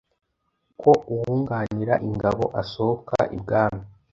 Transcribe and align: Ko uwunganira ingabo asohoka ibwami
Ko 0.81 0.91
uwunganira 1.13 1.93
ingabo 2.07 2.43
asohoka 2.61 3.17
ibwami 3.35 3.83